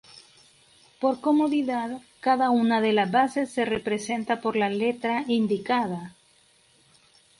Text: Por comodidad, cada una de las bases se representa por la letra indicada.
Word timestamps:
Por 0.99 1.21
comodidad, 1.21 2.01
cada 2.21 2.49
una 2.49 2.81
de 2.81 2.91
las 2.91 3.11
bases 3.11 3.51
se 3.51 3.65
representa 3.65 4.41
por 4.41 4.55
la 4.55 4.67
letra 4.67 5.23
indicada. 5.27 6.15